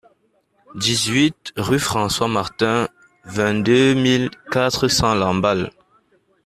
dix-huit 0.73 1.53
rue 1.57 1.77
Francois 1.77 2.27
Martin, 2.27 2.87
vingt-deux 3.23 3.93
mille 3.93 4.31
quatre 4.51 4.87
cents 4.87 5.13
Lamballe 5.13 5.69